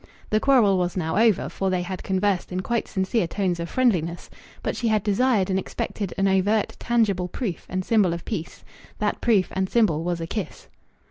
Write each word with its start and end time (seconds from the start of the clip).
The 0.31 0.39
quarrel 0.39 0.79
was 0.79 0.97
now 0.97 1.15
over, 1.15 1.47
for 1.47 1.69
they 1.69 1.83
had 1.83 2.01
conversed 2.01 2.51
in 2.51 2.61
quite 2.61 2.87
sincere 2.87 3.27
tones 3.27 3.59
of 3.59 3.69
friendliness, 3.69 4.31
but 4.63 4.75
she 4.75 4.87
had 4.87 5.03
desired 5.03 5.51
and 5.51 5.59
expected 5.59 6.11
an 6.17 6.27
overt, 6.27 6.75
tangible 6.79 7.27
proof 7.27 7.67
and 7.69 7.85
symbol 7.85 8.11
of 8.11 8.25
peace. 8.25 8.65
That 8.97 9.21
proof 9.21 9.49
and 9.51 9.69
symbol 9.69 10.03
was 10.03 10.19
a 10.19 10.25
kiss. 10.25 10.69